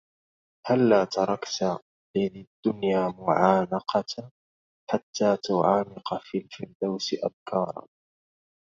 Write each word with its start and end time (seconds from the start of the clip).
هلا 0.67 1.05
تركت 1.05 1.63
لذي 2.17 2.47
الدنيا 2.65 3.07
معانقة..... 3.19 4.31
حتى 4.91 5.37
تعانق 5.43 6.21
في 6.23 6.37
الفردوس 6.37 7.13
أبكارا 7.23 7.87